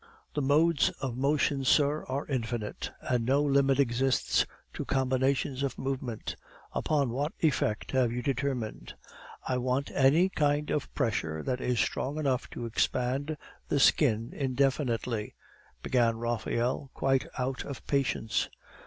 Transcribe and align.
The 0.33 0.41
modes 0.41 0.89
of 0.99 1.15
motion, 1.15 1.63
sir, 1.63 2.03
are 2.05 2.25
infinite, 2.25 2.89
and 3.01 3.23
no 3.23 3.43
limit 3.43 3.79
exists 3.79 4.47
to 4.73 4.83
combinations 4.83 5.61
of 5.61 5.77
movement. 5.77 6.35
Upon 6.73 7.11
what 7.11 7.33
effect 7.41 7.91
have 7.91 8.11
you 8.11 8.23
determined?" 8.23 8.95
"I 9.47 9.59
want 9.59 9.91
any 9.93 10.29
kind 10.29 10.71
of 10.71 10.91
pressure 10.95 11.43
that 11.43 11.61
is 11.61 11.79
strong 11.79 12.17
enough 12.17 12.49
to 12.49 12.65
expand 12.65 13.37
the 13.67 13.79
skin 13.79 14.31
indefinitely," 14.33 15.35
began 15.83 16.17
Raphael, 16.17 16.89
quite 16.95 17.25
of 17.35 17.61
out 17.61 17.81
patience. 17.85 18.49